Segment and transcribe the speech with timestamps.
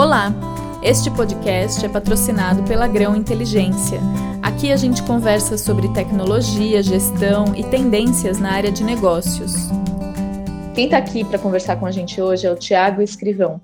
[0.00, 0.32] Olá!
[0.82, 4.00] Este podcast é patrocinado pela Grão Inteligência.
[4.42, 9.52] Aqui a gente conversa sobre tecnologia, gestão e tendências na área de negócios.
[10.74, 13.60] Quem está aqui para conversar com a gente hoje é o Tiago Escrivão.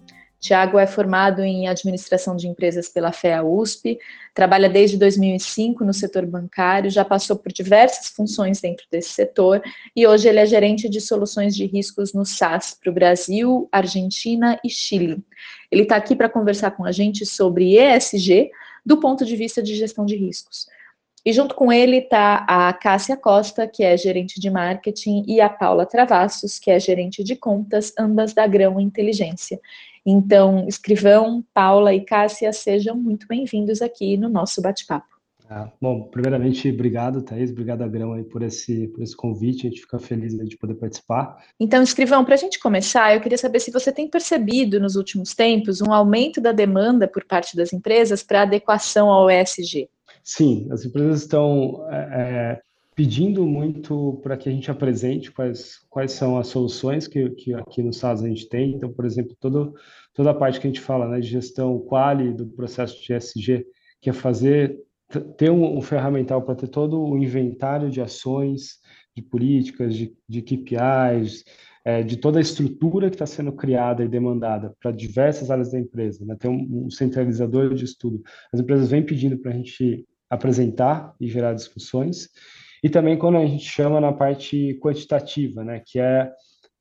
[0.46, 3.98] Tiago é formado em administração de empresas pela FEA USP,
[4.32, 9.60] trabalha desde 2005 no setor bancário, já passou por diversas funções dentro desse setor
[9.94, 14.56] e hoje ele é gerente de soluções de riscos no SAS para o Brasil, Argentina
[14.64, 15.18] e Chile.
[15.68, 18.50] Ele está aqui para conversar com a gente sobre ESG
[18.84, 20.66] do ponto de vista de gestão de riscos.
[21.26, 25.48] E junto com ele está a Cássia Costa, que é gerente de marketing, e a
[25.48, 29.58] Paula Travassos, que é gerente de contas, ambas da Grão Inteligência.
[30.08, 35.16] Então, escrivão, Paula e Cássia, sejam muito bem-vindos aqui no nosso bate-papo.
[35.50, 39.70] Ah, bom, primeiramente, obrigado, Thaís, obrigado a Grão aí por esse, por esse convite, a
[39.70, 41.36] gente fica feliz de poder participar.
[41.58, 45.34] Então, escrivão, para a gente começar, eu queria saber se você tem percebido nos últimos
[45.34, 49.88] tempos um aumento da demanda por parte das empresas para adequação ao ESG.
[50.22, 52.62] Sim, as empresas estão é, é
[52.96, 57.82] pedindo muito para que a gente apresente quais, quais são as soluções que, que aqui
[57.82, 58.72] no SAS a gente tem.
[58.72, 59.74] Então, por exemplo, todo,
[60.14, 63.66] toda a parte que a gente fala né, de gestão quali do processo de SG,
[64.00, 64.78] que é fazer,
[65.36, 68.78] ter um, um ferramental para ter todo o inventário de ações,
[69.14, 71.44] de políticas, de, de KPIs,
[71.84, 75.78] é, de toda a estrutura que está sendo criada e demandada para diversas áreas da
[75.78, 76.34] empresa, né?
[76.34, 78.22] ter um, um centralizador de estudo.
[78.50, 82.30] As empresas vêm pedindo para a gente apresentar e gerar discussões.
[82.82, 86.30] E também quando a gente chama na parte quantitativa, né, que é,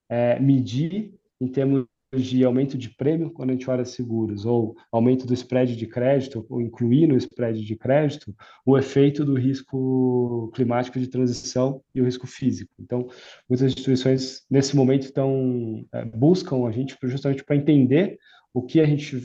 [0.09, 5.25] é medir em termos de aumento de prêmio quando a gente olha seguros, ou aumento
[5.25, 8.33] do spread de crédito, ou incluir no spread de crédito
[8.65, 12.71] o efeito do risco climático de transição e o risco físico.
[12.79, 13.07] Então,
[13.49, 18.17] muitas instituições nesse momento estão é, buscam a gente justamente para entender
[18.53, 19.21] o que a gente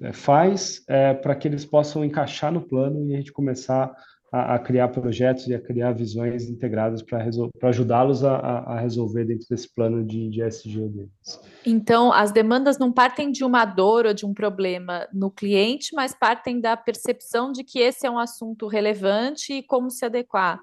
[0.00, 3.94] é, faz é, para que eles possam encaixar no plano e a gente começar
[4.34, 7.24] a, a criar projetos e a criar visões integradas para
[7.68, 11.40] ajudá-los a, a, resolver dentro desse plano de, de SG deles.
[11.64, 16.16] Então, as demandas não partem de uma dor ou de um problema no cliente, mas
[16.18, 20.58] partem da percepção de que esse é um assunto relevante e como se adequar.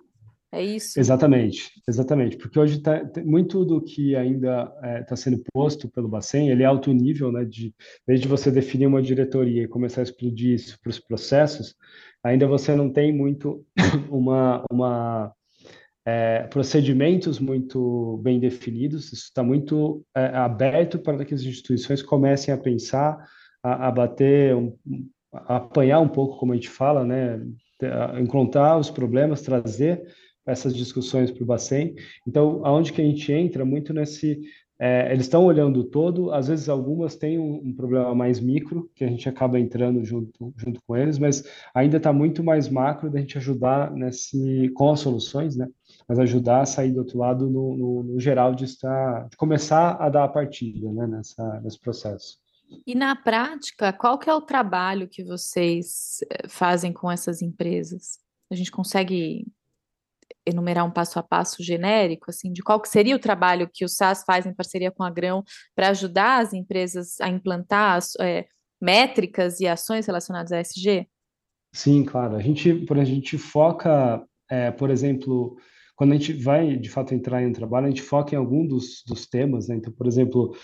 [0.54, 1.00] É isso?
[1.00, 2.36] Exatamente, exatamente.
[2.36, 6.64] Porque hoje tá, muito do que ainda está é, tá sendo posto pelo Bacen, ele
[6.64, 7.46] é alto nível, né?
[7.46, 7.74] De,
[8.06, 11.74] desde você definir uma diretoria e começar a explodir isso para os processos,
[12.22, 13.66] ainda você não tem muito
[14.12, 15.34] uma, uma
[16.06, 22.54] é, procedimentos muito bem definidos, isso está muito é, aberto para que as instituições comecem
[22.54, 23.26] a pensar,
[23.64, 24.78] a, a bater, um,
[25.32, 27.42] a apanhar um pouco, como a gente fala, né?
[28.20, 30.04] encontrar os problemas, trazer
[30.46, 31.96] essas discussões para o Bacen.
[32.28, 34.42] Então, aonde que a gente entra muito nesse
[34.84, 38.90] é, eles estão olhando o todo, às vezes algumas têm um, um, problema mais micro,
[38.96, 43.08] que a gente acaba entrando junto, junto com eles, mas ainda está muito mais macro
[43.08, 45.68] da gente ajudar nesse, com as soluções, né?
[46.08, 49.98] Mas ajudar a sair do outro lado no, no, no geral de estar, de começar
[50.02, 51.06] a dar a partida, né?
[51.06, 52.40] Nessa, nesse processo.
[52.88, 58.18] E na prática, qual que é o trabalho que vocês eh, fazem com essas empresas?
[58.50, 59.46] A gente consegue
[60.46, 63.90] enumerar um passo a passo genérico, assim, de qual que seria o trabalho que o
[63.90, 65.44] SAS faz em parceria com a Grão
[65.76, 68.46] para ajudar as empresas a implantar é,
[68.82, 71.08] métricas e ações relacionadas a SG?
[71.74, 72.36] Sim, claro.
[72.36, 75.58] A gente, por a gente foca, é, por exemplo,
[75.96, 78.66] quando a gente vai de fato entrar em um trabalho, a gente foca em algum
[78.68, 79.76] dos, dos temas, né?
[79.76, 80.56] Então, por exemplo,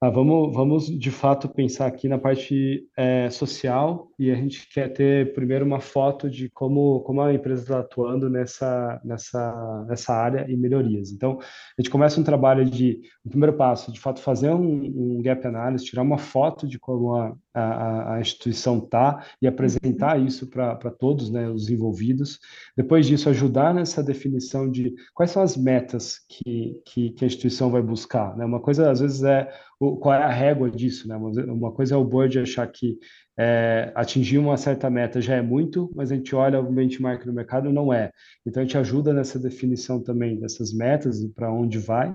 [0.00, 4.92] ah, vamos, vamos de fato pensar aqui na parte é, social e a gente quer
[4.92, 10.46] ter primeiro uma foto de como, como a empresa está atuando nessa, nessa, nessa área
[10.48, 11.10] e melhorias.
[11.10, 15.20] Então, a gente começa um trabalho de, o primeiro passo, de fato, fazer um, um
[15.20, 20.26] gap analysis, tirar uma foto de como a, a, a instituição está e apresentar uhum.
[20.26, 22.38] isso para todos né, os envolvidos.
[22.76, 27.70] Depois disso, ajudar nessa definição de quais são as metas que, que, que a instituição
[27.70, 28.36] vai buscar.
[28.36, 28.44] Né?
[28.44, 29.48] Uma coisa, às vezes, é
[29.80, 31.16] o, qual é a régua disso, né?
[31.16, 32.98] Uma coisa é o board achar que
[33.38, 37.32] é, atingir uma certa meta já é muito, mas a gente olha o benchmark no
[37.32, 38.10] mercado não é.
[38.44, 42.12] Então a gente ajuda nessa definição também dessas metas e para onde vai.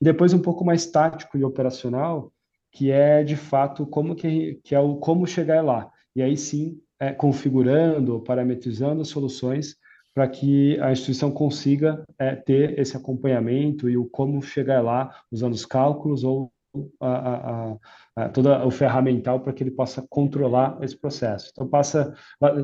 [0.00, 2.32] E depois um pouco mais tático e operacional,
[2.74, 5.90] que é de fato como que, que é o como chegar lá.
[6.14, 9.76] E aí sim, é, configurando, parametrizando as soluções
[10.12, 15.52] para que a instituição consiga é, ter esse acompanhamento e o como chegar lá usando
[15.52, 16.52] os cálculos ou
[17.00, 17.76] a, a,
[18.16, 21.50] a, todo o ferramental para que ele possa controlar esse processo.
[21.52, 22.12] Então, passa,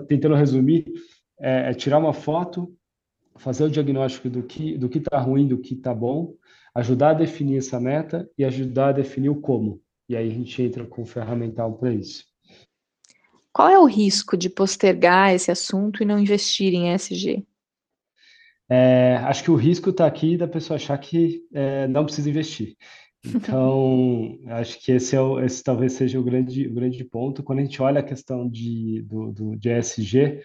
[0.09, 0.87] tentando resumir,
[1.41, 2.73] é, é tirar uma foto,
[3.37, 6.35] fazer o diagnóstico do que do que está ruim, do que está bom,
[6.75, 9.81] ajudar a definir essa meta e ajudar a definir o como.
[10.11, 12.25] E aí a gente entra com o ferramental para isso.
[13.53, 17.47] Qual é o risco de postergar esse assunto e não investir em ESG?
[18.69, 22.77] É, acho que o risco está aqui da pessoa achar que é, não precisa investir.
[23.23, 27.43] Então, acho que esse, é o, esse talvez seja o grande, o grande ponto.
[27.43, 30.41] Quando a gente olha a questão de, do, do, de ESG,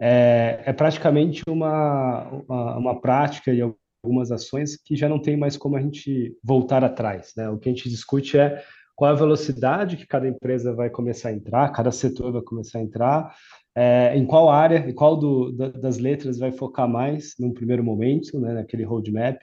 [0.00, 3.60] é, é praticamente uma, uma, uma prática e
[4.02, 7.32] algumas ações que já não tem mais como a gente voltar atrás.
[7.36, 7.48] Né?
[7.48, 8.62] O que a gente discute é
[8.96, 12.82] qual a velocidade que cada empresa vai começar a entrar, cada setor vai começar a
[12.82, 13.34] entrar,
[13.74, 17.82] é, em qual área, em qual do, da, das letras vai focar mais num primeiro
[17.82, 19.40] momento, né, naquele roadmap,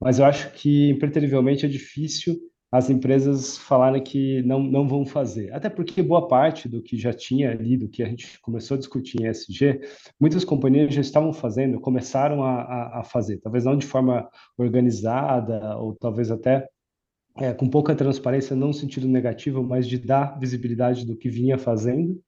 [0.00, 2.38] mas eu acho que, impreterivelmente, é difícil
[2.74, 5.54] as empresas falarem que não, não vão fazer.
[5.54, 8.78] Até porque boa parte do que já tinha ali, do que a gente começou a
[8.78, 9.80] discutir em ESG,
[10.20, 14.28] muitas companhias já estavam fazendo, começaram a, a, a fazer, talvez não de forma
[14.58, 16.68] organizada, ou talvez até
[17.36, 21.56] é, com pouca transparência, não no sentido negativo, mas de dar visibilidade do que vinha
[21.56, 22.20] fazendo.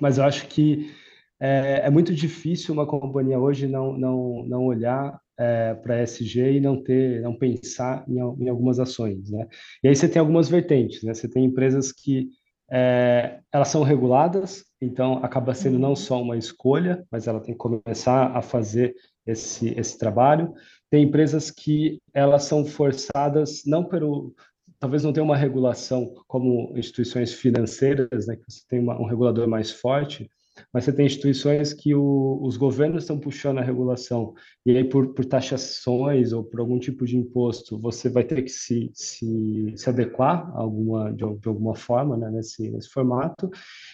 [0.00, 0.90] Mas eu acho que
[1.38, 6.60] é, é muito difícil uma companhia hoje não, não, não olhar é, para SG e
[6.60, 9.46] não ter, não pensar em, em, algumas ações, né?
[9.82, 11.14] E aí você tem algumas vertentes, né?
[11.14, 12.28] Você tem empresas que
[12.70, 17.58] é, elas são reguladas, então acaba sendo não só uma escolha, mas ela tem que
[17.58, 18.94] começar a fazer
[19.26, 20.54] esse, esse trabalho.
[20.90, 24.34] Tem empresas que elas são forçadas não pelo
[24.78, 29.46] talvez não tenha uma regulação como instituições financeiras, né, que você tem uma, um regulador
[29.46, 30.28] mais forte,
[30.72, 35.14] mas você tem instituições que o, os governos estão puxando a regulação, e aí por,
[35.14, 39.88] por taxações ou por algum tipo de imposto, você vai ter que se, se, se
[39.88, 43.50] adequar alguma, de, de, alguma forma né, nesse, nesse formato,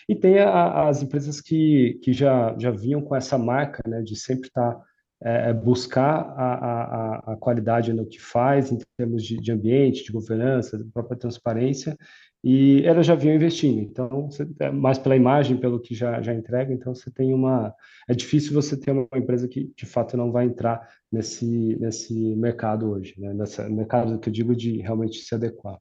[0.08, 4.16] e tem a, as empresas que, que já, já vinham com essa marca né, de
[4.16, 4.84] sempre estar tá
[5.22, 10.04] é, é, buscar a, a, a, qualidade no que faz, em termos de, de ambiente,
[10.04, 11.96] de governança, de própria transparência,
[12.42, 13.80] e elas já vinham investindo.
[13.80, 17.74] Então, você, é mais pela imagem, pelo que já, já entrega, então você tem uma.
[18.08, 22.90] É difícil você ter uma empresa que de fato não vai entrar nesse, nesse mercado
[22.90, 23.34] hoje, né?
[23.34, 25.78] nesse mercado que eu digo de realmente se adequar.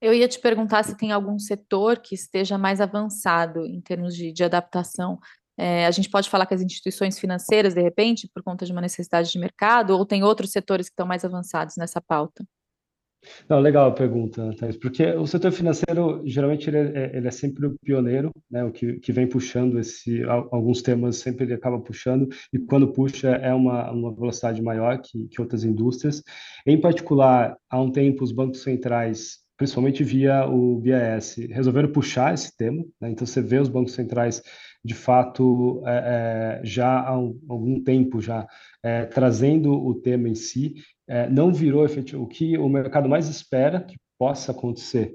[0.00, 4.32] Eu ia te perguntar se tem algum setor que esteja mais avançado em termos de,
[4.32, 5.18] de adaptação
[5.58, 8.80] é, a gente pode falar que as instituições financeiras, de repente, por conta de uma
[8.80, 12.44] necessidade de mercado, ou tem outros setores que estão mais avançados nessa pauta?
[13.48, 17.66] Não, legal a pergunta, Thais, porque o setor financeiro, geralmente, ele é, ele é sempre
[17.66, 22.28] o pioneiro, né, o que, que vem puxando esse, alguns temas sempre ele acaba puxando,
[22.52, 26.22] e quando puxa é uma, uma velocidade maior que, que outras indústrias.
[26.64, 32.56] Em particular, há um tempo, os bancos centrais principalmente via o BIS, resolveram puxar esse
[32.56, 32.84] tema.
[33.00, 33.10] Né?
[33.10, 34.40] Então, você vê os bancos centrais
[34.84, 38.46] de fato, é, é, já há um, algum tempo já
[38.82, 40.74] é, trazendo o tema em si,
[41.06, 42.22] é, não virou efetivo.
[42.22, 45.14] O que o mercado mais espera que possa acontecer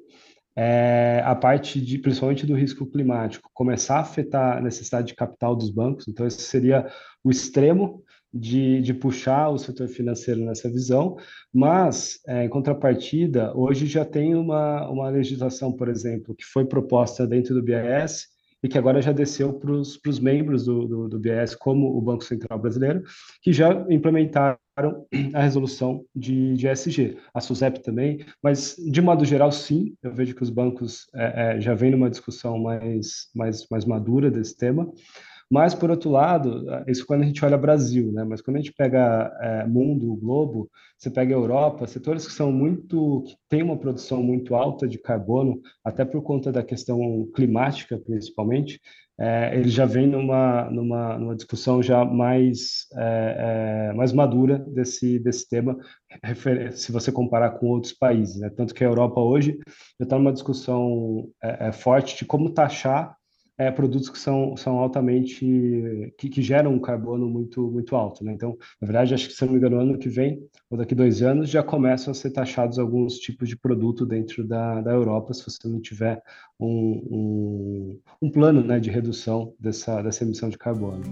[0.56, 5.56] é a parte de, principalmente do risco climático, começar a afetar a necessidade de capital
[5.56, 6.08] dos bancos.
[6.08, 6.88] Então, esse seria
[7.24, 11.18] o extremo de, de puxar o setor financeiro nessa visão,
[11.54, 17.28] mas, é, em contrapartida, hoje já tem uma, uma legislação, por exemplo, que foi proposta
[17.28, 18.33] dentro do BIS,
[18.64, 22.24] e que agora já desceu para os membros do, do, do BS, como o Banco
[22.24, 23.04] Central Brasileiro,
[23.42, 24.58] que já implementaram
[25.34, 27.18] a resolução de, de ESG.
[27.34, 31.62] A SUSEP também, mas de modo geral, sim, eu vejo que os bancos é, é,
[31.62, 34.90] já vêm numa discussão mais, mais, mais madura desse tema.
[35.54, 38.24] Mas, por outro lado, isso quando a gente olha Brasil, né?
[38.24, 40.68] Mas quando a gente pega é, mundo, globo,
[40.98, 45.62] você pega Europa, setores que são muito, que têm uma produção muito alta de carbono,
[45.86, 46.98] até por conta da questão
[47.36, 48.82] climática, principalmente,
[49.20, 55.20] é, ele já vem numa, numa, numa discussão já mais, é, é, mais madura desse,
[55.20, 55.78] desse tema,
[56.74, 58.40] se você comparar com outros países.
[58.40, 58.50] Né?
[58.50, 59.60] Tanto que a Europa hoje
[60.00, 61.30] já está numa discussão
[61.74, 63.16] forte de como taxar
[63.58, 68.34] é, produtos que são, são altamente que, que, geram um carbono muito muito alto, né?
[68.34, 71.22] Então, na verdade, acho que se não me engano, ano que vem ou daqui dois
[71.22, 75.44] anos já começam a ser taxados alguns tipos de produto dentro da, da Europa, se
[75.44, 76.22] você não tiver
[76.60, 76.70] um,
[77.12, 81.04] um, um plano, né, de redução dessa dessa emissão de carbono.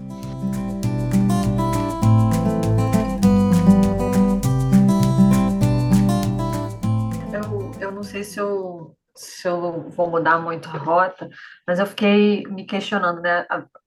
[7.32, 8.81] Eu, eu não sei se eu
[9.42, 11.28] se eu vou mudar muito a rota,
[11.66, 13.44] mas eu fiquei me questionando, né?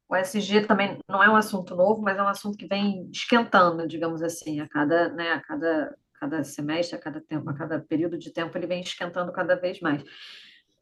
[0.07, 3.88] O SG também não é um assunto novo, mas é um assunto que vem esquentando,
[3.88, 8.17] digamos assim, a cada, né, a cada, cada semestre, a cada tempo, a cada período
[8.17, 10.03] de tempo, ele vem esquentando cada vez mais.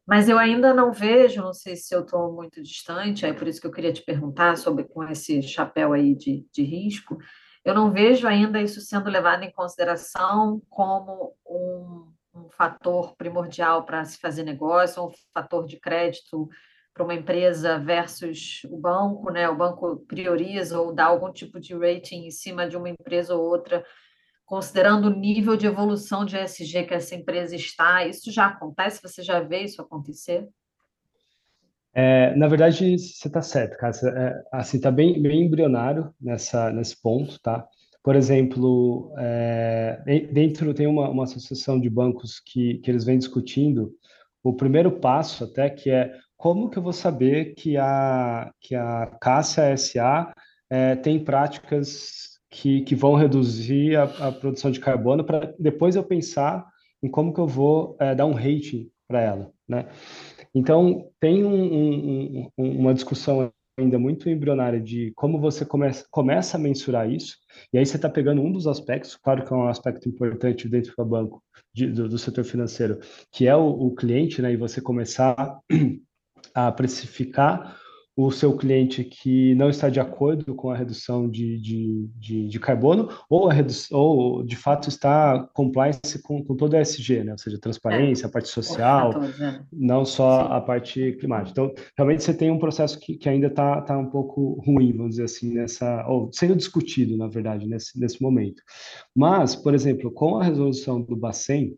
[0.06, 3.60] Mas eu ainda não vejo, não sei se eu estou muito distante, é por isso
[3.60, 7.16] que eu queria te perguntar sobre com esse chapéu aí de, de risco,
[7.64, 14.04] eu não vejo ainda isso sendo levado em consideração como um um fator primordial para
[14.04, 16.48] se fazer negócio, um fator de crédito
[16.92, 19.48] para uma empresa versus o banco, né?
[19.48, 23.42] O banco prioriza ou dá algum tipo de rating em cima de uma empresa ou
[23.42, 23.84] outra,
[24.44, 28.06] considerando o nível de evolução de ESG que essa empresa está.
[28.06, 29.02] Isso já acontece?
[29.02, 30.48] Você já vê isso acontecer?
[31.92, 33.92] É, na verdade, você está certo, cara.
[34.16, 37.66] É, assim, está bem, bem embrionário nessa, nesse ponto, tá?
[38.04, 43.94] Por exemplo, é, dentro tem uma, uma associação de bancos que, que eles vêm discutindo
[44.42, 49.06] o primeiro passo até que é como que eu vou saber que a, que a
[49.18, 50.34] Cássia SA
[50.68, 56.04] é, tem práticas que, que vão reduzir a, a produção de carbono para depois eu
[56.04, 56.62] pensar
[57.02, 59.86] em como que eu vou é, dar um rating para ela, né?
[60.54, 66.60] Então, tem um, um, uma discussão ainda muito embrionária de como você começa, começa a
[66.60, 67.36] mensurar isso,
[67.72, 70.94] e aí você está pegando um dos aspectos, claro que é um aspecto importante dentro
[70.96, 72.98] do banco, de, do, do, setor financeiro,
[73.32, 75.58] que é o, o cliente, né, e você começar
[76.54, 77.76] a precificar
[78.16, 82.60] o seu cliente que não está de acordo com a redução de, de, de, de
[82.60, 87.32] carbono ou, a redução, ou de fato está compliance com, com todo o ESG, né?
[87.32, 88.28] ou seja, transparência, é.
[88.28, 89.60] a parte social, é.
[89.72, 90.52] não só Sim.
[90.52, 91.50] a parte climática.
[91.50, 95.12] Então, realmente você tem um processo que, que ainda está tá um pouco ruim, vamos
[95.12, 98.62] dizer assim, nessa, ou sendo discutido, na verdade, nesse, nesse momento.
[99.14, 101.76] Mas, por exemplo, com a resolução do Bacen,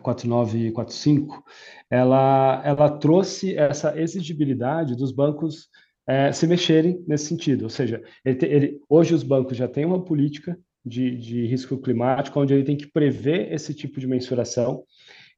[0.00, 1.42] 4945,
[1.90, 5.68] ela, ela trouxe essa exigibilidade dos bancos
[6.06, 7.62] é, se mexerem nesse sentido.
[7.62, 12.40] Ou seja, ele, ele, hoje os bancos já têm uma política de, de risco climático,
[12.40, 14.84] onde ele tem que prever esse tipo de mensuração.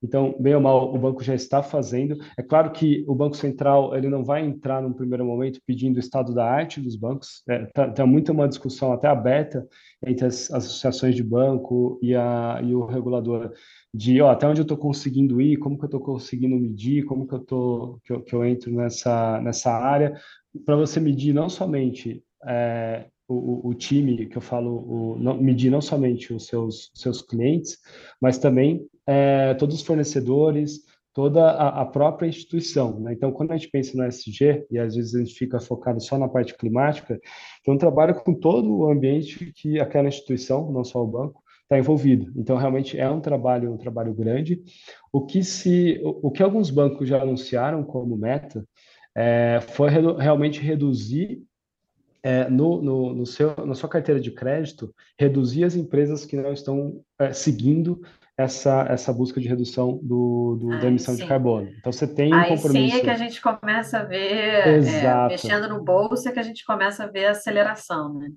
[0.03, 2.19] Então, bem ou mal, o banco já está fazendo.
[2.37, 6.01] É claro que o Banco Central ele não vai entrar num primeiro momento pedindo o
[6.01, 7.43] estado da arte dos bancos.
[7.49, 9.67] É, tá, muito uma discussão até aberta
[10.07, 13.51] entre as associações de banco e, a, e o regulador
[13.95, 17.29] de ó, até onde eu estou conseguindo ir, como que eu estou conseguindo medir, como
[17.29, 20.21] que eu, tô, que eu, que eu entro nessa, nessa área,
[20.67, 25.71] para você medir não somente é, o, o, time, que eu falo, o, não, medir
[25.71, 27.79] não somente os seus, seus clientes,
[28.21, 30.81] mas também é, todos os fornecedores,
[31.13, 32.99] toda a, a própria instituição.
[32.99, 33.13] Né?
[33.13, 36.19] Então, quando a gente pensa no SG, e às vezes a gente fica focado só
[36.19, 37.21] na parte climática,
[37.61, 42.33] então trabalha com todo o ambiente que aquela instituição, não só o banco, está envolvido.
[42.37, 44.63] Então, realmente é um trabalho, um trabalho grande.
[45.13, 48.65] O que se, o, o que alguns bancos já anunciaram como meta
[49.15, 51.43] é, foi re, realmente reduzir
[52.23, 56.53] é, no, no, no, seu, na sua carteira de crédito, reduzir as empresas que não
[56.53, 58.01] estão é, seguindo
[58.37, 61.23] essa, essa busca de redução do, do da emissão sim.
[61.23, 61.71] de carbono.
[61.79, 62.95] Então, você tem um Aí compromisso.
[62.95, 66.43] sim é que a gente começa a ver, é, mexendo no bolso, é que a
[66.43, 68.33] gente começa a ver a aceleração, né?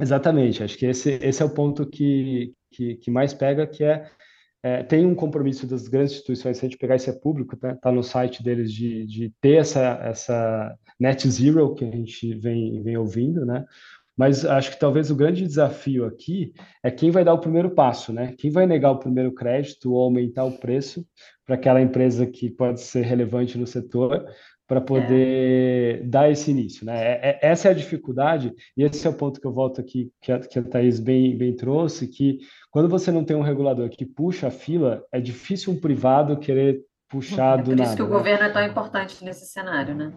[0.00, 4.10] Exatamente, acho que esse, esse é o ponto que, que, que mais pega, que é,
[4.62, 7.74] é, tem um compromisso das grandes instituições, se a gente pegar isso é público, tá,
[7.76, 12.82] tá no site deles de, de ter essa, essa net zero que a gente vem,
[12.82, 13.64] vem ouvindo, né?
[14.16, 16.52] Mas acho que talvez o grande desafio aqui
[16.82, 18.34] é quem vai dar o primeiro passo, né?
[18.36, 21.06] Quem vai negar o primeiro crédito ou aumentar o preço
[21.46, 24.26] para aquela empresa que pode ser relevante no setor
[24.70, 26.02] para poder é.
[26.04, 26.96] dar esse início, né?
[26.96, 30.12] É, é, essa é a dificuldade e esse é o ponto que eu volto aqui
[30.22, 32.38] que a, que a Thaís bem, bem trouxe, que
[32.70, 36.84] quando você não tem um regulador que puxa a fila, é difícil um privado querer
[37.08, 37.82] puxar é do nada.
[37.82, 38.16] Por isso que o né?
[38.16, 40.12] governo é tão importante nesse cenário, né?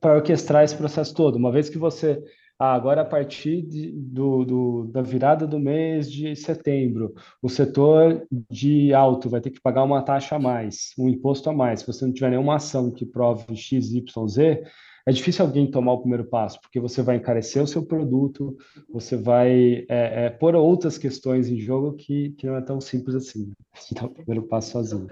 [0.00, 1.34] Para orquestrar esse processo todo.
[1.34, 2.22] Uma vez que você
[2.58, 8.26] ah, agora a partir de, do, do, da virada do mês de setembro, o setor
[8.50, 11.80] de alto vai ter que pagar uma taxa a mais, um imposto a mais.
[11.80, 14.64] Se você não tiver nenhuma ação que prove X, Y, Z,
[15.08, 18.56] é difícil alguém tomar o primeiro passo, porque você vai encarecer o seu produto,
[18.90, 23.14] você vai é, é, pôr outras questões em jogo que, que não é tão simples
[23.14, 23.52] assim.
[23.94, 25.06] Dar o primeiro passo sozinho.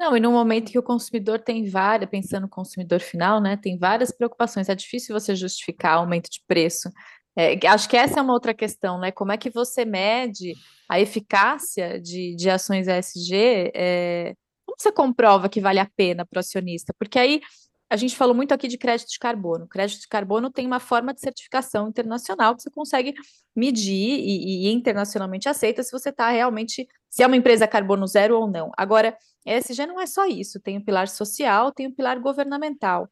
[0.00, 3.76] Não, e no momento que o consumidor tem várias, pensando no consumidor final, né, tem
[3.76, 6.90] várias preocupações, é difícil você justificar aumento de preço.
[7.36, 9.12] É, acho que essa é uma outra questão, né?
[9.12, 10.54] Como é que você mede
[10.88, 13.70] a eficácia de, de ações ESG?
[13.74, 16.94] É, como você comprova que vale a pena para o acionista?
[16.98, 17.42] Porque aí
[17.90, 19.68] a gente falou muito aqui de crédito de carbono.
[19.68, 23.14] Crédito de carbono tem uma forma de certificação internacional que você consegue
[23.54, 28.38] medir e, e internacionalmente aceita se você está realmente, se é uma empresa carbono zero
[28.38, 28.70] ou não.
[28.76, 29.16] Agora,
[29.46, 33.08] ESG não é só isso, tem o pilar social, tem o pilar governamental.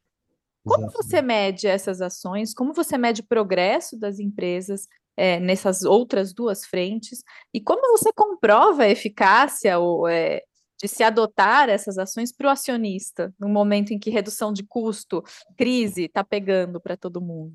[0.65, 1.03] Como Exato.
[1.03, 2.53] você mede essas ações?
[2.53, 7.23] Como você mede o progresso das empresas é, nessas outras duas frentes?
[7.55, 10.43] E como você comprova a eficácia ou é,
[10.81, 15.23] de se adotar essas ações para o acionista, no momento em que redução de custo,
[15.57, 17.55] crise, está pegando para todo mundo.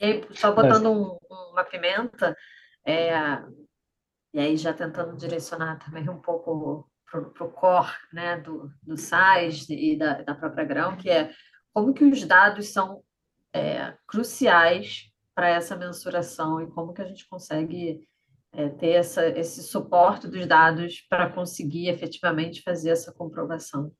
[0.00, 1.18] E só botando um,
[1.50, 2.36] uma pimenta,
[2.86, 3.10] é,
[4.32, 9.68] e aí já tentando direcionar também um pouco para o core né, do, do SAIS
[9.70, 11.30] e da, da própria Grão, que é
[11.72, 13.02] como que os dados são
[13.52, 18.00] é, cruciais para essa mensuração e como que a gente consegue
[18.52, 23.92] é, ter essa, esse suporte dos dados para conseguir efetivamente fazer essa comprovação.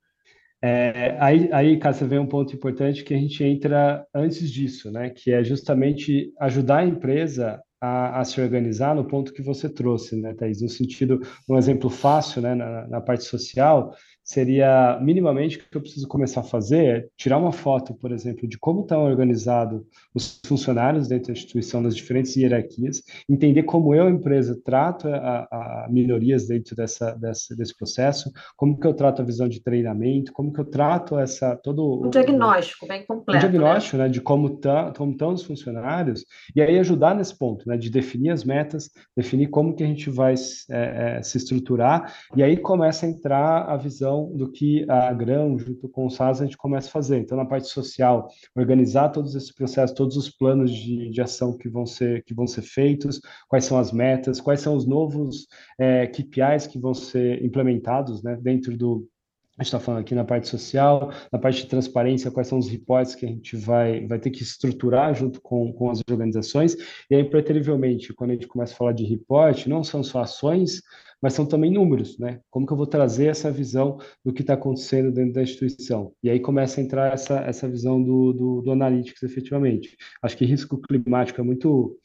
[0.63, 5.11] É, aí, aí, Cássia, vem um ponto importante que a gente entra antes disso, né?
[5.11, 10.17] Que é justamente ajudar a empresa a, a, se organizar no ponto que você trouxe,
[10.17, 10.61] né, Thaís?
[10.61, 13.95] No sentido, um exemplo fácil, né, na, na parte social,
[14.27, 18.49] seria minimamente o que eu preciso começar a fazer é tirar uma foto, por exemplo,
[18.49, 19.81] de como estão organizados
[20.13, 25.87] os funcionários dentro da instituição nas diferentes hierarquias, entender como eu, empresa, trato a, a
[25.89, 30.53] minorias dentro dessa, dessa, desse processo, como que eu trato a visão de treinamento, como
[30.53, 34.05] que eu trato essa todo um diagnóstico bem completo, um diagnóstico, né?
[34.05, 37.91] né, de como tá, como estão os funcionários e aí ajudar nesse ponto, né, de
[37.91, 40.35] definir as metas, definir como que a gente vai
[40.69, 45.59] é, é, se estruturar e aí começa a entrar a visão do que a Grão,
[45.59, 47.19] junto com o SAS, a gente começa a fazer.
[47.19, 51.69] Então, na parte social, organizar todos esses processos, todos os planos de, de ação que
[51.69, 55.47] vão, ser, que vão ser feitos, quais são as metas, quais são os novos
[55.79, 59.09] é, KPIs que vão ser implementados né, dentro do,
[59.59, 62.69] a gente está falando aqui na parte social, na parte de transparência, quais são os
[62.69, 66.77] reportes que a gente vai, vai ter que estruturar junto com, com as organizações.
[67.11, 70.83] E aí, preterivelmente, quando a gente começa a falar de report, não são só ações,
[71.23, 72.41] mas são também números, né?
[72.51, 76.13] Como que eu vou trazer essa visão do que está acontecendo dentro da instituição?
[76.23, 79.97] E aí começa a entrar essa, essa visão do, do, do analytics, efetivamente.
[80.23, 81.99] Acho que risco climático é muito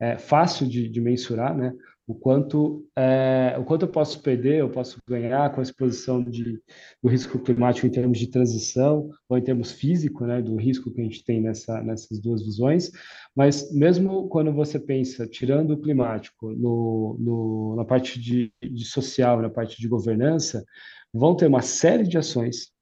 [0.00, 1.72] é, fácil de, de mensurar, né?
[2.08, 6.58] O quanto é, o quanto eu posso perder, eu posso ganhar com a exposição de,
[7.02, 11.02] do risco climático em termos de transição ou em termos físico, né, do risco que
[11.02, 12.90] a gente tem nessa, nessas duas visões.
[13.36, 19.42] Mas mesmo quando você pensa, tirando o climático, no, no, na parte de, de social,
[19.42, 20.64] na parte de governança,
[21.12, 22.72] vão ter uma série de ações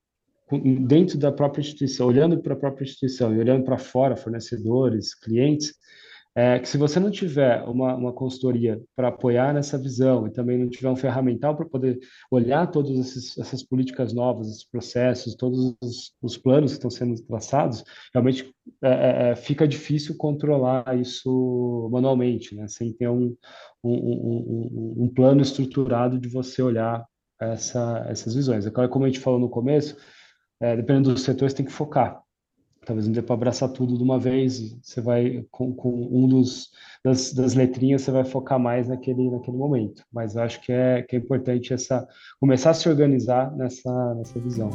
[0.86, 5.74] dentro da própria instituição, olhando para a própria instituição e olhando para fora, fornecedores, clientes,
[6.38, 10.58] é que se você não tiver uma, uma consultoria para apoiar nessa visão e também
[10.58, 11.98] não tiver um ferramental para poder
[12.30, 17.82] olhar todas essas políticas novas, esses processos, todos os, os, planos que estão sendo traçados,
[18.12, 22.68] realmente é, é, é fica difícil controlar isso manualmente, né?
[22.68, 23.34] sem ter um,
[23.82, 27.02] um, um, um plano estruturado de você olhar
[27.40, 28.66] essa, essas visões.
[28.66, 29.96] É como a gente falou no começo,
[30.60, 32.25] é, dependendo do setor, você tem que focar
[32.86, 34.78] talvez não dê para abraçar tudo de uma vez.
[34.80, 36.70] Você vai com, com um dos
[37.04, 40.02] das, das, letrinhas você vai focar mais naquele naquele momento.
[40.10, 42.06] Mas acho que é que é importante essa
[42.40, 44.70] começar a se organizar nessa nessa visão.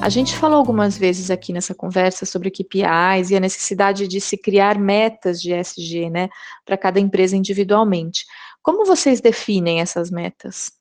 [0.00, 4.36] A gente falou algumas vezes aqui nessa conversa sobre KPIs e a necessidade de se
[4.36, 6.28] criar metas de ESG, né,
[6.64, 8.24] para cada empresa individualmente.
[8.62, 10.75] Como vocês definem essas metas?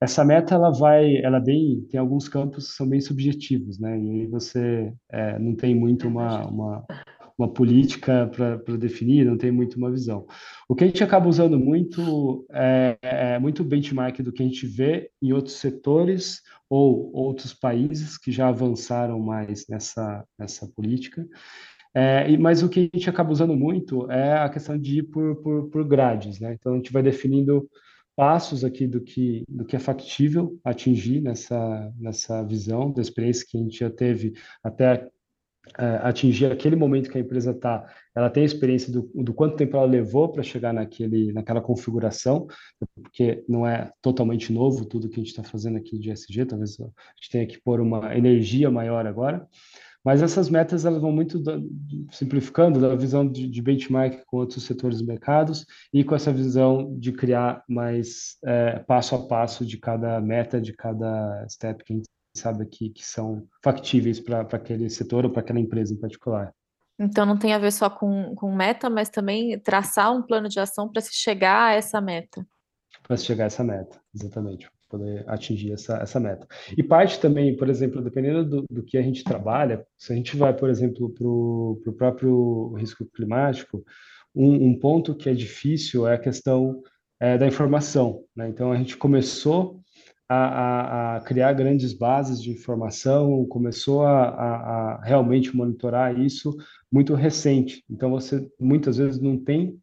[0.00, 3.98] Essa meta ela vai, ela bem, tem alguns campos que são bem subjetivos, né?
[3.98, 6.84] E aí você é, não tem muito uma, uma,
[7.38, 10.26] uma política para definir, não tem muito uma visão.
[10.68, 14.66] O que a gente acaba usando muito é, é muito benchmark do que a gente
[14.66, 21.26] vê em outros setores ou outros países que já avançaram mais nessa, nessa política.
[21.96, 25.36] É, mas o que a gente acaba usando muito é a questão de ir por,
[25.36, 26.54] por, por grades, né?
[26.54, 27.68] Então a gente vai definindo
[28.16, 33.56] passos aqui do que do que é factível atingir nessa nessa visão da experiência que
[33.56, 35.08] a gente já teve até
[35.78, 39.56] é, atingir aquele momento que a empresa está, ela tem a experiência do, do quanto
[39.56, 42.46] tempo ela levou para chegar naquele, naquela configuração,
[42.94, 46.78] porque não é totalmente novo tudo que a gente está fazendo aqui de SG, talvez
[46.78, 46.84] a
[47.16, 49.46] gente tenha que pôr uma energia maior agora,
[50.04, 51.58] mas essas metas elas vão muito da,
[52.10, 56.94] simplificando da visão de, de, benchmark com outros setores do mercados e com essa visão
[56.98, 61.96] de criar mais é, passo a passo de cada meta, de cada step que a
[61.96, 66.52] gente sabe aqui que são factíveis para aquele setor ou para aquela empresa em particular.
[66.98, 70.60] Então não tem a ver só com, com meta, mas também traçar um plano de
[70.60, 72.46] ação para se chegar a essa meta.
[73.02, 76.46] Para se chegar a essa meta, exatamente poder atingir essa, essa meta.
[76.76, 80.36] E parte também, por exemplo, dependendo do, do que a gente trabalha, se a gente
[80.36, 83.84] vai, por exemplo, para o próprio risco climático,
[84.34, 86.82] um, um, ponto que é difícil é a questão
[87.20, 88.22] é, da informação.
[88.34, 88.48] Né?
[88.48, 89.80] Então, a gente começou
[90.28, 96.56] a, a, a, criar grandes bases de informação, começou a, a, realmente monitorar isso
[96.90, 97.84] muito recente.
[97.90, 99.78] Então, você muitas vezes não tem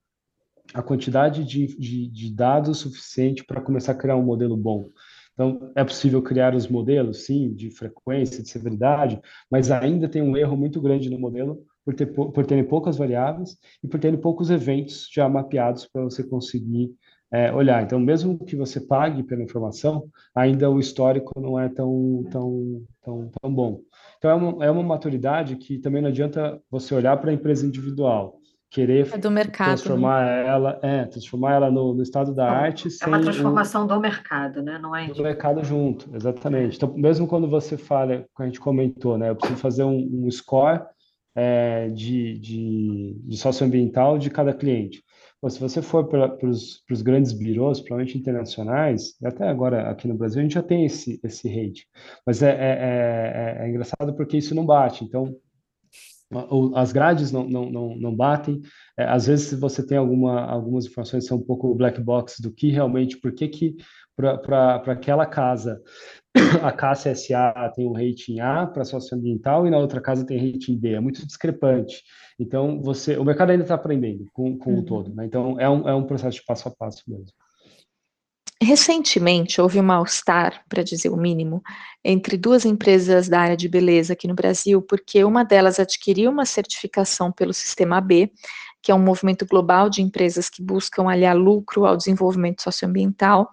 [0.74, 4.90] a quantidade de, de, de dados suficiente para começar a criar um modelo bom.
[5.34, 10.38] Então, é possível criar os modelos, sim, de frequência, de severidade, mas ainda tem um
[10.38, 14.50] erro muito grande no modelo por, ter, por terem poucas variáveis e por terem poucos
[14.50, 16.94] eventos já mapeados para você conseguir
[17.32, 17.82] é, olhar.
[17.82, 20.04] Então, mesmo que você pague pela informação,
[20.36, 23.82] ainda o histórico não é tão, tão, tão, tão bom.
[24.18, 27.66] Então, é uma, é uma maturidade que também não adianta você olhar para a empresa
[27.66, 28.41] individual,
[28.72, 29.76] querer é do mercado, né?
[29.76, 30.48] transformar né?
[30.48, 32.88] ela, é, transformar ela no, no estado da arte.
[33.02, 34.80] É uma transformação do mercado, né?
[34.82, 36.78] Não é do mercado junto, exatamente.
[36.78, 39.30] Então, mesmo quando você fala, como a gente comentou, né?
[39.30, 40.82] Eu preciso fazer um, um score
[41.36, 45.04] é, de, de, de socioambiental de cada cliente.
[45.50, 50.44] Se você for para os grandes birôs, provavelmente internacionais, até agora aqui no Brasil, a
[50.44, 51.88] gente já tem esse, esse rate.
[52.26, 55.04] Mas é, é, é, é engraçado porque isso não bate.
[55.04, 55.36] Então,
[56.76, 58.62] as grades não, não, não, não batem.
[58.98, 62.52] É, às vezes você tem alguma, algumas informações que são um pouco black box do
[62.52, 63.76] que realmente, por que que
[64.16, 65.82] para aquela casa
[66.64, 70.78] a Cássia SA tem um rating A para socioambiental e na outra casa tem rating
[70.78, 70.94] B.
[70.94, 72.04] É muito discrepante.
[72.40, 74.80] Então, você, o mercado ainda está aprendendo com, com uhum.
[74.80, 75.14] o todo.
[75.14, 75.26] Né?
[75.26, 77.32] Então, é um, é um processo de passo a passo mesmo.
[78.64, 81.64] Recentemente, houve um mal-estar, para dizer o mínimo,
[82.04, 86.46] entre duas empresas da área de beleza aqui no Brasil, porque uma delas adquiriu uma
[86.46, 88.32] certificação pelo Sistema B,
[88.80, 93.50] que é um movimento global de empresas que buscam aliar lucro ao desenvolvimento socioambiental,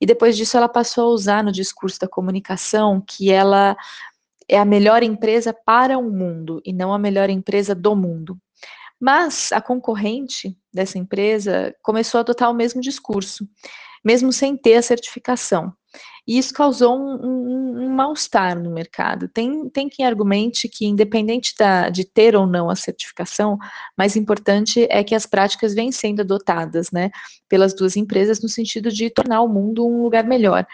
[0.00, 3.76] e depois disso ela passou a usar no discurso da comunicação que ela
[4.48, 8.38] é a melhor empresa para o mundo e não a melhor empresa do mundo.
[8.98, 13.46] Mas a concorrente dessa empresa começou a adotar o mesmo discurso
[14.04, 15.72] mesmo sem ter a certificação.
[16.26, 19.28] E isso causou um, um, um mal-estar no mercado.
[19.28, 23.58] Tem, tem quem argumente que, independente da, de ter ou não a certificação,
[23.96, 27.10] mais importante é que as práticas vêm sendo adotadas né,
[27.48, 30.66] pelas duas empresas no sentido de tornar o mundo um lugar melhor.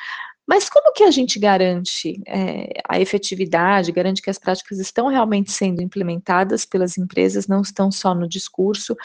[0.45, 5.53] Mas como que a gente garante é, a efetividade, garante que as práticas estão realmente
[5.53, 8.97] sendo implementadas pelas empresas, não estão só no discurso,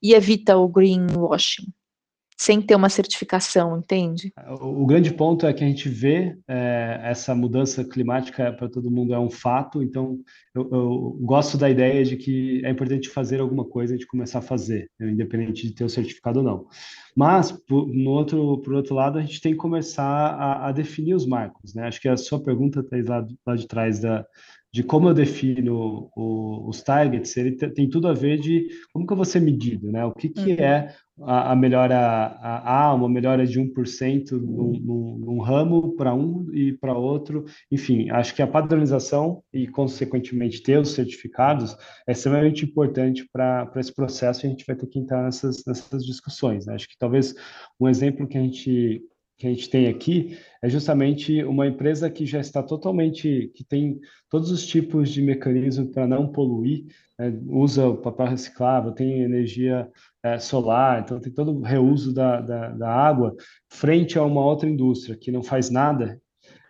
[0.00, 1.66] e evita o greenwashing?
[2.40, 4.32] Sem ter uma certificação, entende?
[4.60, 8.92] O, o grande ponto é que a gente vê é, essa mudança climática para todo
[8.92, 10.20] mundo é um fato, então
[10.54, 14.42] eu, eu, gosto da ideia de que é importante fazer alguma coisa, de começar a
[14.42, 16.66] fazer, né, independente de ter o certificado ou não.
[17.16, 21.14] Mas, por, no outro, por outro lado, a gente tem que começar a, a definir
[21.14, 21.88] os marcos, né?
[21.88, 24.24] Acho que a sua pergunta está lá, lá de trás da,
[24.72, 29.12] de como eu defino o, os targets, ele tem tudo a ver de como que
[29.12, 30.04] eu vou ser medido, né?
[30.04, 30.60] O que, que uhum.
[30.60, 36.46] é a, melhora a, a, uma melhora de 1% num, num, num ramo para um
[36.52, 37.44] e para outro.
[37.70, 41.76] Enfim, acho que a padronização e, consequentemente, ter os certificados
[42.06, 46.04] é extremamente importante para esse processo e a gente vai ter que entrar nessas, nessas
[46.04, 46.66] discussões.
[46.66, 46.74] Né?
[46.74, 47.34] Acho que talvez
[47.80, 49.02] um exemplo que a gente
[49.38, 54.00] que a gente tem aqui é justamente uma empresa que já está totalmente, que tem
[54.28, 57.32] todos os tipos de mecanismos para não poluir, né?
[57.46, 59.88] usa o papel reciclável, tem energia
[60.22, 63.34] é, solar, então tem todo o reuso da, da, da, água,
[63.70, 66.20] frente a uma outra indústria que não faz nada.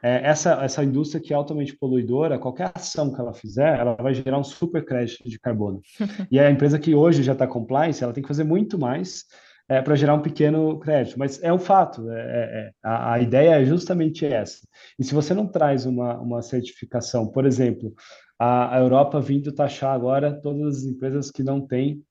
[0.02, 4.14] É, essa, essa indústria que é altamente poluidora, qualquer ação que ela fizer, ela vai
[4.14, 5.80] gerar um super crédito de carbono.
[6.30, 9.24] e a empresa que hoje já está compliance, ela tem que fazer muito mais
[9.68, 11.18] é, para gerar um pequeno crédito.
[11.18, 14.61] Mas é um fato, é, é, é, a, a, ideia é justamente essa.
[14.98, 17.92] E se você não traz uma, uma certificação, por exemplo,
[18.38, 22.02] a, a Europa vindo taxar agora todas as empresas que não têm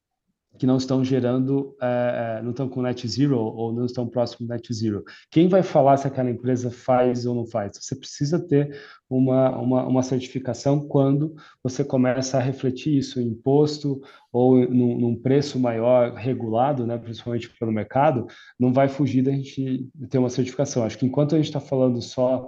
[0.57, 4.53] que não estão gerando, é, não estão com net zero ou não estão próximo do
[4.53, 5.03] net zero.
[5.31, 7.77] Quem vai falar se aquela empresa faz ou não faz?
[7.79, 8.75] Você precisa ter
[9.09, 15.15] uma, uma, uma certificação quando você começa a refletir isso em imposto ou num, num,
[15.15, 18.27] preço maior regulado, né, principalmente pelo mercado,
[18.59, 20.83] não vai fugir da gente ter uma certificação.
[20.83, 22.47] Acho que enquanto a gente está falando só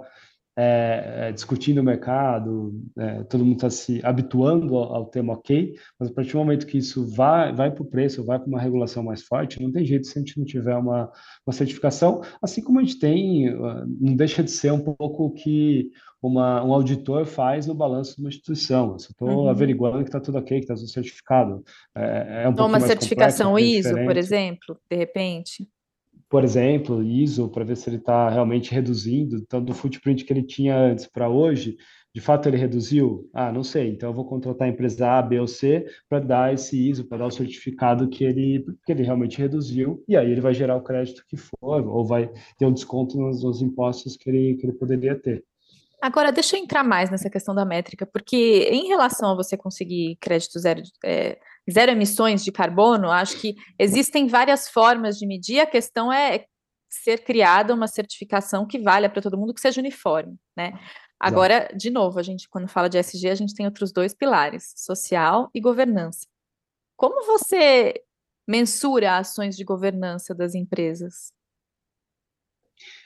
[0.62, 5.74] é, é, discutindo o mercado, é, todo mundo está se habituando ao, ao, tema ok,
[5.98, 8.60] mas a partir do momento que isso vai, vai para o preço, vai para uma
[8.60, 11.10] regulação mais forte, não tem jeito se a gente não tiver uma,
[11.46, 15.30] uma certificação, assim como a gente tem, ah, não deixa de ser um pouco o
[15.30, 15.90] que
[16.22, 18.90] uma, um auditor faz no balanço de uma instituição.
[18.90, 19.48] Eu estou uhum.
[19.48, 21.64] averiguando que está tudo ok, que está tudo certificado.
[21.96, 25.66] É, é um uma certificação ISO, por exemplo, de repente
[26.30, 29.36] por exemplo, ISO, para ver se ele está realmente reduzindo.
[29.36, 31.76] Então, do footprint que ele tinha antes para hoje,
[32.14, 33.28] de fato ele reduziu?
[33.34, 33.88] Ah, não sei.
[33.90, 37.18] Então, eu vou contratar a empresa A, B ou C para dar esse ISO, para
[37.18, 40.04] dar o certificado que ele, que ele realmente reduziu.
[40.08, 43.42] E aí ele vai gerar o crédito que for, ou vai ter um desconto nos,
[43.42, 45.44] nos impostos que ele, que ele poderia ter.
[46.02, 50.16] Agora, deixa eu entrar mais nessa questão da métrica, porque em relação a você conseguir
[50.20, 51.38] crédito zero, é,
[51.70, 56.46] zero emissões de carbono, acho que existem várias formas de medir, a questão é
[56.88, 60.72] ser criada uma certificação que valha para todo mundo, que seja uniforme, né?
[61.20, 61.76] Agora, Exato.
[61.76, 65.50] de novo, a gente, quando fala de SG, a gente tem outros dois pilares, social
[65.54, 66.26] e governança.
[66.96, 67.94] Como você
[68.48, 71.30] mensura ações de governança das empresas?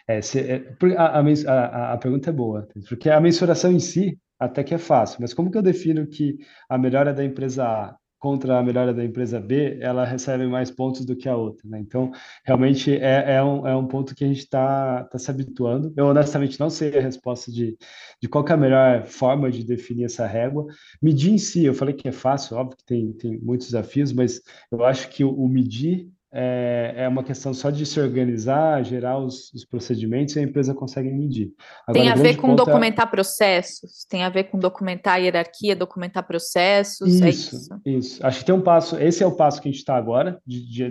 [0.07, 4.63] É, se, é, a, a, a, pergunta é boa, porque a mensuração em si até
[4.63, 6.39] que é fácil, mas como que eu defino que
[6.69, 11.05] a melhora da empresa A contra a melhora da empresa B, ela recebe mais pontos
[11.05, 11.79] do que a outra, né?
[11.79, 12.11] Então,
[12.43, 15.93] realmente é, é, um, é um ponto que a gente está tá se habituando.
[15.95, 17.77] Eu, honestamente, não sei a resposta de,
[18.23, 20.65] de qual é a melhor forma de definir essa régua.
[21.03, 24.41] Medir em si, eu falei que é fácil, óbvio que tem, tem muitos desafios, mas
[24.73, 29.19] eu acho que o, o medir é, é uma questão só de se organizar, gerar
[29.19, 31.53] os, os procedimentos e a empresa consegue medir.
[31.87, 33.11] Agora, tem a ver com é documentar é...
[33.11, 37.81] processos, tem a ver com documentar a hierarquia, documentar processos, é isso, é isso?
[37.87, 40.41] Isso, acho que tem um passo, esse é o passo que a gente está agora,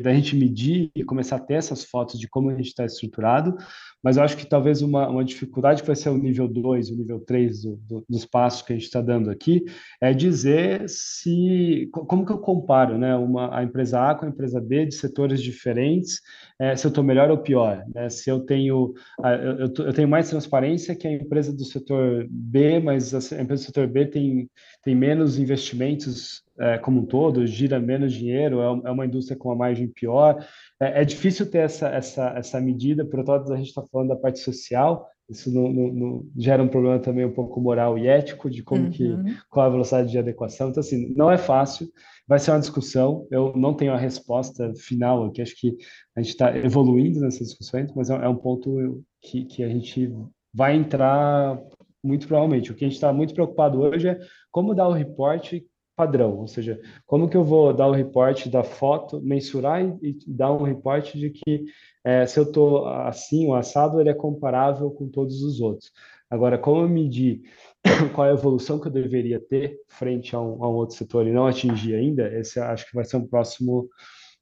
[0.02, 3.58] da gente medir e começar a ter essas fotos de como a gente está estruturado,
[4.04, 6.96] mas eu acho que talvez uma, uma dificuldade que vai ser o nível 2, o
[6.98, 9.64] nível 3 do, do, dos passos que a gente está dando aqui,
[10.02, 14.60] é dizer se, como que eu comparo né, uma, a empresa A com a empresa
[14.60, 16.20] B de setores diferentes,
[16.60, 18.10] é, se eu estou melhor ou pior, né?
[18.10, 23.14] se eu tenho, eu, eu, tenho mais transparência que a empresa do setor B, mas
[23.14, 24.50] a empresa do setor B tem,
[24.84, 29.50] tem menos investimentos é, como um todo, gira menos dinheiro, é, é uma indústria com
[29.50, 30.46] uma margem pior,
[30.80, 34.10] é, é difícil ter essa, essa, essa medida, por outro lado, a gente está falando
[34.10, 38.08] da parte social, isso não, não, não, gera um problema também um pouco moral e
[38.08, 38.92] ético de como uhum.
[38.92, 39.16] que
[39.50, 40.70] qual a velocidade de adequação.
[40.70, 41.88] Então assim, não é fácil,
[42.28, 43.26] vai ser uma discussão.
[43.32, 45.42] Eu não tenho a resposta final aqui.
[45.42, 45.78] Acho que
[46.16, 50.14] a gente está evoluindo nessas discussões, mas é, é um ponto que, que a gente
[50.54, 51.58] vai entrar
[52.04, 52.72] muito provavelmente.
[52.72, 54.20] O que a gente está muito preocupado hoje é
[54.52, 58.64] como dar o reporte padrão, ou seja, como que eu vou dar o reporte da
[58.64, 61.66] foto, mensurar e, e dar um reporte de que
[62.04, 65.92] é, se eu estou assim, o assado, ele é comparável com todos os outros.
[66.30, 67.42] Agora, como eu medir
[68.14, 71.28] qual é a evolução que eu deveria ter frente a um, a um outro setor
[71.28, 73.88] e não atingir ainda, esse acho que vai ser um próximo,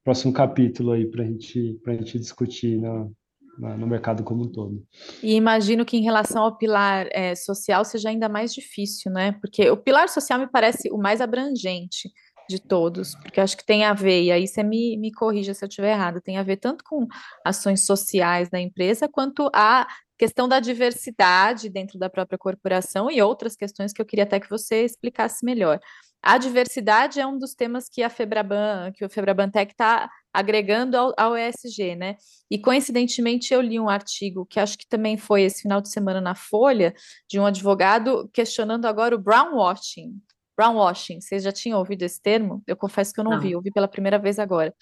[0.03, 3.13] próximo capítulo aí para gente, a gente discutir no,
[3.57, 4.83] no mercado como um todo.
[5.21, 9.33] E imagino que em relação ao pilar é, social seja ainda mais difícil, né?
[9.33, 12.09] Porque o pilar social me parece o mais abrangente
[12.49, 15.63] de todos, porque acho que tem a ver, e aí você me, me corrija se
[15.63, 17.07] eu estiver errado, tem a ver tanto com
[17.45, 19.87] ações sociais da empresa, quanto a
[20.17, 24.49] questão da diversidade dentro da própria corporação e outras questões que eu queria até que
[24.49, 25.79] você explicasse melhor.
[26.21, 30.95] A diversidade é um dos temas que a Febraban, que o Febraban Tech está agregando
[30.95, 32.15] ao, ao, ESG, né?
[32.49, 36.21] E coincidentemente eu li um artigo que acho que também foi esse final de semana
[36.21, 36.93] na Folha,
[37.27, 40.13] de um advogado questionando agora o brown washing.
[40.55, 42.61] Brown washing, vocês já tinham ouvido esse termo?
[42.67, 43.39] Eu confesso que eu não, não.
[43.39, 44.73] vi, ouvi pela primeira vez agora.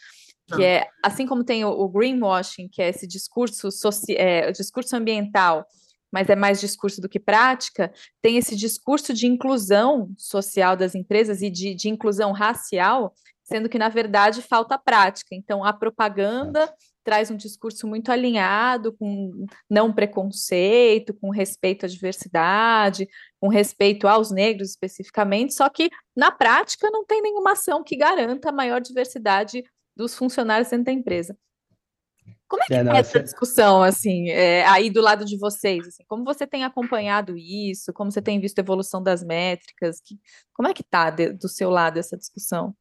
[0.49, 0.57] Não.
[0.57, 4.95] Que é assim como tem o, o greenwashing, que é esse discurso, soci, é, discurso
[4.95, 5.65] ambiental
[6.11, 7.91] mas é mais discurso do que prática,
[8.21, 13.79] tem esse discurso de inclusão social das empresas e de, de inclusão racial, sendo que,
[13.79, 15.29] na verdade, falta prática.
[15.33, 16.71] Então, a propaganda
[17.03, 23.07] traz um discurso muito alinhado com não preconceito, com respeito à diversidade,
[23.39, 28.49] com respeito aos negros especificamente, só que na prática não tem nenhuma ação que garanta
[28.49, 29.63] a maior diversidade
[29.95, 31.35] dos funcionários dentro da empresa.
[32.49, 35.87] Como é que é, não, é essa discussão, assim, é, aí do lado de vocês?
[35.87, 37.93] Assim, como você tem acompanhado isso?
[37.93, 40.01] Como você tem visto a evolução das métricas?
[40.03, 40.19] Que,
[40.51, 42.73] como é que está do seu lado essa discussão?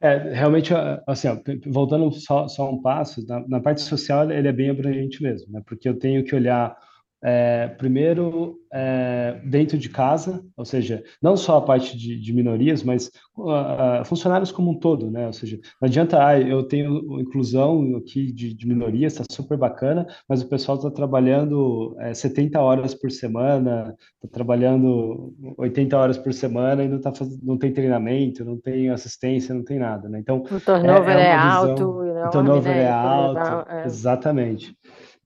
[0.00, 0.72] É, realmente,
[1.06, 5.22] assim, ó, voltando só, só um passo, na, na, parte social ele é bem abrangente
[5.22, 5.60] mesmo, né?
[5.66, 6.74] Porque eu tenho que olhar
[7.22, 12.82] é, primeiro é, dentro de casa, ou seja, não só a parte de, de minorias,
[12.82, 15.26] mas uh, funcionários como um todo, né?
[15.26, 20.06] Ou seja, não adianta, ah, eu tenho inclusão aqui de, de minorias, está super bacana,
[20.28, 26.32] mas o pessoal está trabalhando é, 70 horas por semana, está trabalhando 80 horas por
[26.32, 27.42] semana e não, tá faz...
[27.42, 30.20] não tem treinamento, não tem assistência, não tem nada, né?
[30.20, 32.82] Então, o turnover é, é, é alto, o turnover né?
[32.82, 33.84] é alto, é.
[33.84, 34.76] exatamente.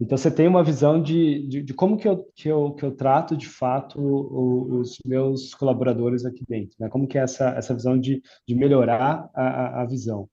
[0.00, 2.90] Então, você tem uma visão de, de, de, como que eu, que, eu, que eu
[2.90, 6.88] trato, de fato, o, os meus colaboradores aqui dentro, né?
[6.88, 10.28] Como que é essa, essa visão de, de melhorar a, a visão.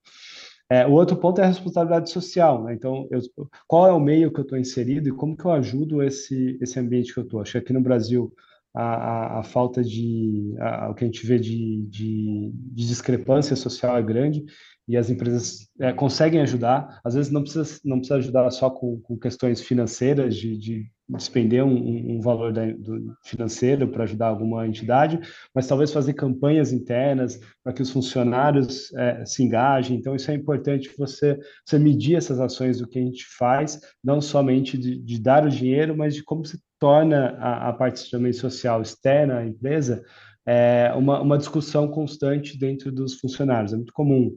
[0.68, 2.74] É, o outro ponto é a responsabilidade social, né?
[2.74, 3.20] Então, eu,
[3.68, 6.80] qual é o meio que eu estou inserido e como que eu ajudo esse, esse
[6.80, 7.40] ambiente que eu estou?
[7.40, 8.32] Acho que aqui no Brasil,
[8.74, 10.54] a, a, a falta de...
[10.58, 14.44] A, o que a gente vê de, de, de discrepância social é grande
[14.92, 17.00] e as empresas é, conseguem ajudar.
[17.02, 21.64] Às vezes não precisa, não precisa ajudar só com, com questões financeiras, de, de despender
[21.64, 25.18] um, um valor da, do financeiro para ajudar alguma entidade,
[25.54, 29.96] mas talvez fazer campanhas internas para que os funcionários é, se engajem.
[29.96, 34.20] Então, isso é importante você, você medir essas ações do que a gente faz, não
[34.20, 38.34] somente de, de dar o dinheiro, mas de como se torna a, a parte também
[38.34, 40.04] social externa à empresa
[40.46, 43.72] é, uma, uma discussão constante dentro dos funcionários.
[43.72, 44.36] É muito comum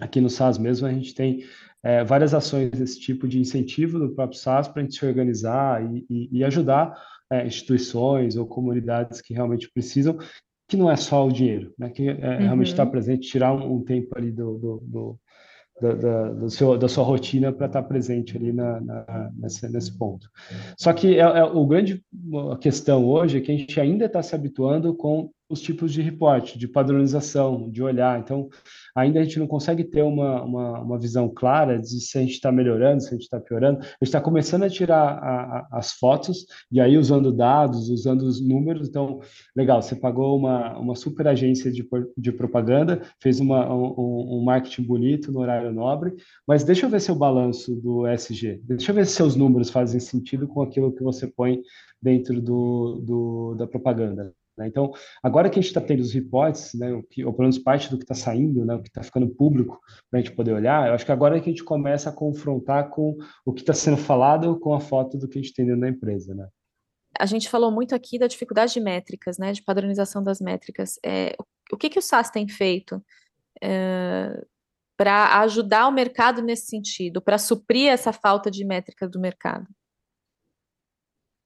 [0.00, 1.44] Aqui no SaaS mesmo, a gente tem
[1.82, 5.82] é, várias ações desse tipo de incentivo do próprio SaaS para a gente se organizar
[5.84, 6.94] e, e, e ajudar
[7.30, 10.18] é, instituições ou comunidades que realmente precisam,
[10.68, 11.90] que não é só o dinheiro, né?
[11.90, 12.38] que é, uhum.
[12.38, 15.20] realmente estar presente, tirar um, um tempo ali do, do, do
[15.80, 19.96] da, da, do seu, da sua rotina para estar presente ali na, na, nesse, nesse
[19.96, 20.28] ponto.
[20.76, 22.04] Só que é, é, o grande
[22.52, 26.02] a questão hoje é que a gente ainda está se habituando com os tipos de
[26.02, 28.18] reporte, de padronização, de olhar.
[28.20, 28.48] Então,
[28.94, 32.32] ainda a gente não consegue ter uma, uma, uma visão clara de se a gente
[32.32, 33.78] está melhorando, se a gente está piorando.
[33.78, 38.22] A gente está começando a tirar a, a, as fotos, e aí usando dados, usando
[38.22, 38.88] os números.
[38.88, 39.20] Então,
[39.56, 44.82] legal, você pagou uma, uma super agência de, de propaganda, fez uma, um, um marketing
[44.82, 46.14] bonito no horário nobre,
[46.46, 50.00] mas deixa eu ver seu balanço do SG, deixa eu ver se seus números fazem
[50.00, 51.60] sentido com aquilo que você põe
[52.00, 54.32] dentro do, do da propaganda.
[54.58, 54.66] Né?
[54.66, 54.92] Então,
[55.22, 57.88] agora que a gente está tendo os reports, né, o que, ou pelo menos parte
[57.88, 60.88] do que está saindo, né, o que está ficando público para a gente poder olhar,
[60.88, 63.16] eu acho que agora é que a gente começa a confrontar com
[63.46, 65.88] o que está sendo falado com a foto do que a gente tem dentro da
[65.88, 66.34] empresa.
[66.34, 66.48] Né?
[67.18, 70.98] A gente falou muito aqui da dificuldade de métricas, né, de padronização das métricas.
[71.04, 71.36] É,
[71.72, 73.02] o que, que o SAS tem feito
[73.62, 74.44] é,
[74.96, 79.66] para ajudar o mercado nesse sentido, para suprir essa falta de métrica do mercado?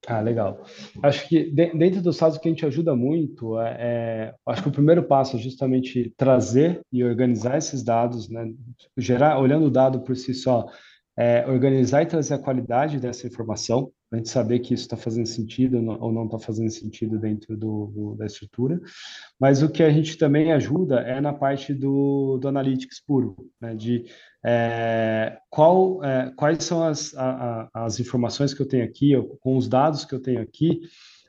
[0.07, 0.65] Ah, legal.
[1.01, 4.69] Acho que dentro do SaaS o que a gente ajuda muito é, é, acho que
[4.69, 8.53] o primeiro passo é justamente trazer e organizar esses dados, né?
[8.97, 10.67] Gerar, olhando o dado por si só,
[11.17, 15.27] é, organizar e trazer a qualidade dessa informação, a gente saber que isso está fazendo
[15.27, 18.81] sentido ou não está fazendo sentido dentro do, do, da estrutura.
[19.39, 23.75] Mas o que a gente também ajuda é na parte do, do analytics puro, né?
[23.75, 24.05] de
[24.45, 29.69] é, qual, é, quais são as, a, as informações que eu tenho aqui, com os
[29.69, 30.81] dados que eu tenho aqui,